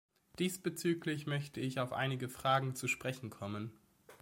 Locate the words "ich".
1.59-1.79